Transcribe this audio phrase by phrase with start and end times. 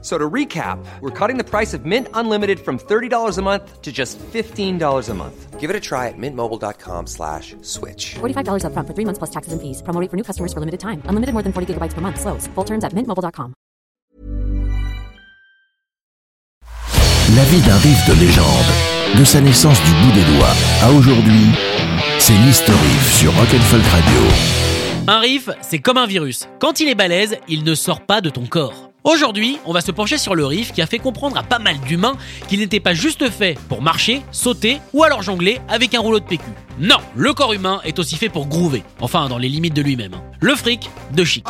[0.00, 3.90] So to recap, we're cutting the price of Mint Unlimited from $30 a month to
[3.90, 5.58] just $15 a month.
[5.58, 8.14] Give it a try at mintmobile.com slash switch.
[8.20, 9.82] $45 upfront for three months plus taxes and fees.
[9.82, 11.02] Promo rate for new customers for limited time.
[11.06, 12.20] Unlimited more than 40 gigabytes per month.
[12.20, 12.46] Slows.
[12.54, 13.54] Full terms at mintmobile.com.
[17.36, 21.50] La vie d'un riff de légende, de sa naissance du bout des doigts à aujourd'hui,
[22.18, 24.20] c'est l'History Riff sur Rock'n'Folk Radio.
[25.08, 26.48] Un riff, c'est comme un virus.
[26.58, 28.87] Quand il est balèze, il ne sort pas de ton corps.
[29.04, 31.78] Aujourd'hui, on va se pencher sur le riff qui a fait comprendre à pas mal
[31.80, 32.16] d'humains
[32.48, 36.24] qu'il n'était pas juste fait pour marcher, sauter ou alors jongler avec un rouleau de
[36.24, 36.44] PQ.
[36.80, 40.14] Non, le corps humain est aussi fait pour groover, enfin dans les limites de lui-même.
[40.14, 40.22] hein.
[40.40, 41.46] Le fric de chic.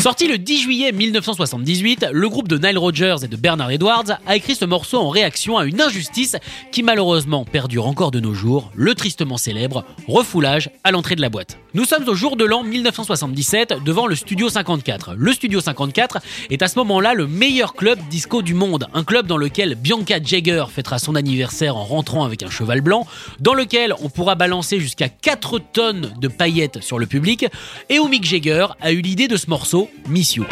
[0.00, 4.34] Sorti le 10 juillet 1978, le groupe de Nile Rodgers et de Bernard Edwards a
[4.34, 6.36] écrit ce morceau en réaction à une injustice
[6.72, 11.28] qui malheureusement perdure encore de nos jours, le tristement célèbre refoulage à l'entrée de la
[11.28, 11.58] boîte.
[11.72, 15.14] Nous sommes au jour de l'an 1977 devant le Studio 54.
[15.16, 16.18] Le Studio 54
[16.50, 20.20] est à ce moment-là le meilleur club disco du monde, un club dans lequel Bianca
[20.20, 23.06] Jagger fêtera son anniversaire en rentrant avec un cheval blanc,
[23.38, 27.46] dans lequel on pourra balancer jusqu'à 4 tonnes de paillettes sur le public,
[27.88, 30.46] et où Mick Jagger a eu l'idée de ce morceau, Miss You.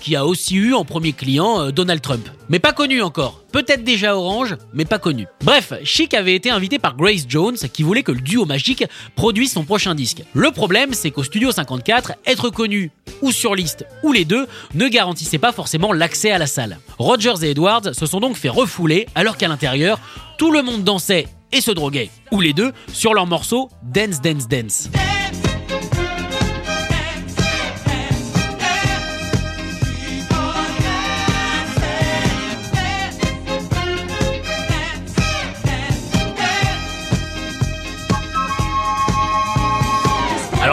[0.00, 2.28] Qui a aussi eu en premier client euh, Donald Trump.
[2.48, 3.42] Mais pas connu encore.
[3.52, 5.26] Peut-être déjà orange, mais pas connu.
[5.42, 8.84] Bref, Chic avait été invité par Grace Jones qui voulait que le duo magique
[9.16, 10.22] produise son prochain disque.
[10.34, 12.90] Le problème, c'est qu'au Studio 54, être connu
[13.22, 16.78] ou sur liste ou les deux ne garantissait pas forcément l'accès à la salle.
[16.98, 19.98] Rogers et Edwards se sont donc fait refouler alors qu'à l'intérieur,
[20.38, 24.48] tout le monde dansait et se droguait, ou les deux, sur leur morceau Dance Dance
[24.48, 24.88] Dance.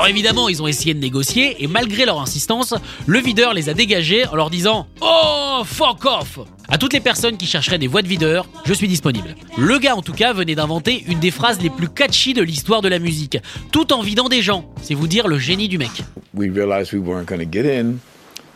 [0.01, 2.73] Alors évidemment, ils ont essayé de négocier et malgré leur insistance,
[3.05, 6.39] le videur les a dégagés en leur disant Oh, fuck off
[6.69, 9.35] À toutes les personnes qui chercheraient des voix de videur, je suis disponible.
[9.59, 12.81] Le gars en tout cas venait d'inventer une des phrases les plus catchy de l'histoire
[12.81, 13.37] de la musique,
[13.71, 14.73] tout en vidant des gens.
[14.81, 15.91] C'est vous dire le génie du mec.
[16.33, 17.99] we realized we weren't to get in,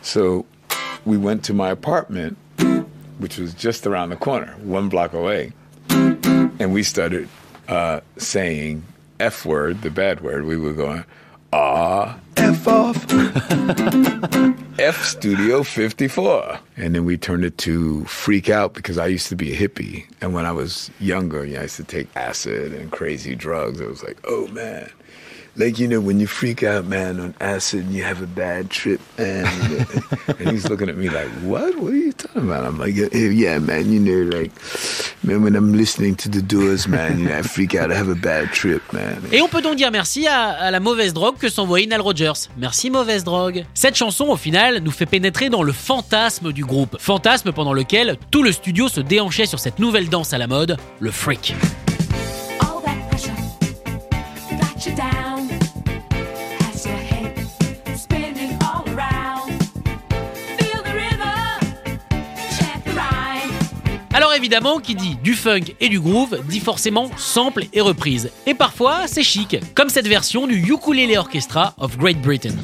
[0.02, 0.44] so
[1.04, 2.36] we went to my apartment,
[3.20, 5.52] which was just around the corner, one block away,
[6.58, 7.28] and we started
[7.68, 8.82] uh, saying
[9.20, 10.44] F word, the bad word.
[10.44, 11.04] We were going,
[11.56, 13.06] ah, F off.
[14.78, 16.58] F Studio 54.
[16.76, 20.06] And then we turned it to Freak Out because I used to be a hippie.
[20.20, 23.80] And when I was younger, you know, I used to take acid and crazy drugs.
[23.80, 24.90] I was like, oh man.
[25.58, 28.68] Like, you know, when you freak out, man, on acid and you have a bad
[28.68, 29.46] trip, man.
[30.28, 31.78] and he's looking at me like, what?
[31.78, 32.66] What are you talking about?
[32.66, 34.52] I'm like, yeah, yeah, man, you know, like,
[35.22, 37.90] man, when I'm listening to the doors, man, you know, I freak out.
[37.90, 39.16] I have a bad trip, man.
[39.32, 42.48] Et on peut donc dire merci à, la mauvaise drogue que s'envoyait Nile Rodgers.
[42.56, 43.64] Merci mauvaise drogue.
[43.74, 46.96] Cette chanson au final nous fait pénétrer dans le fantasme du groupe.
[46.98, 50.76] Fantasme pendant lequel tout le studio se déhanchait sur cette nouvelle danse à la mode,
[51.00, 51.54] le freak.
[64.36, 68.30] Évidemment, qui dit du funk et du groove dit forcément sample et reprise.
[68.46, 72.54] Et parfois, c'est chic, comme cette version du Ukulele Orchestra of Great Britain.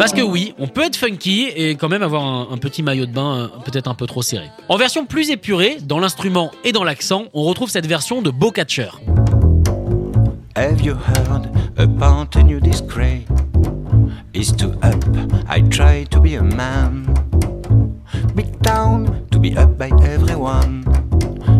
[0.00, 3.12] Parce que oui, on peut être funky et quand même avoir un, petit maillot de
[3.12, 4.46] bain euh, peut-être un peu trop serré.
[4.70, 8.88] En version plus épurée, dans l'instrument et dans l'accent, on retrouve cette version de Bowcatcher.
[10.56, 13.26] Have you heard about a new disgrace?
[14.32, 15.04] Is to up,
[15.50, 17.04] I try to be a man.
[18.34, 20.82] Be down, to be up by everyone.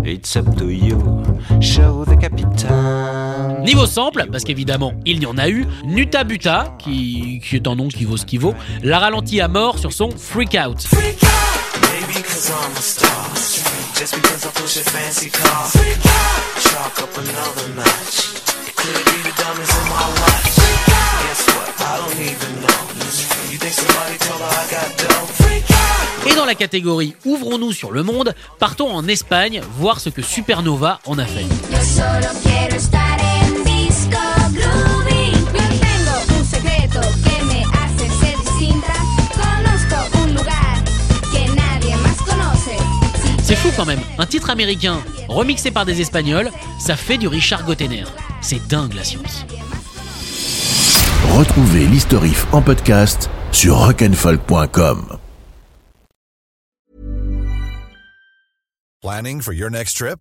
[0.02, 1.22] It's up to you,
[1.60, 3.19] show the captain.
[3.64, 7.74] Niveau sample, parce qu'évidemment il y en a eu, Nuta Buta, qui, qui est un
[7.76, 10.86] nom qui vaut ce qu'il vaut, l'a ralenti à mort sur son Freak Out.
[10.92, 13.10] Maybe 'cause I'm a star.
[13.98, 15.70] Just because I push a fancy car.
[16.62, 18.30] Chalk up another notch.
[18.76, 20.56] Could it be the diamonds in my watch?
[21.26, 21.68] Guess what?
[21.78, 22.80] I don't even know.
[23.52, 26.30] You think somebody told her I got dough?
[26.30, 31.00] Et dans la catégorie Ouvrons-nous sur le monde, partons en Espagne voir ce que Supernova
[31.06, 31.42] en a fait.
[31.70, 32.99] Yo solo quiero estar
[43.50, 47.64] C'est fou quand même, un titre américain remixé par des Espagnols, ça fait du Richard
[47.64, 48.04] Gottener.
[48.40, 49.44] C'est dingue la science.
[51.36, 55.18] Retrouvez l'historif en podcast sur rock'n'folk.com.
[59.02, 60.20] Planning for your next trip?